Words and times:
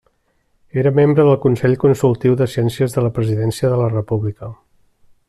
Era 0.81 0.91
membre 0.99 1.25
del 1.27 1.37
Consell 1.43 1.77
Consultiu 1.83 2.37
de 2.39 2.49
Ciències 2.55 2.97
de 2.97 3.07
la 3.09 3.15
Presidència 3.19 3.73
de 3.75 3.79
la 3.85 3.91
República. 3.97 4.53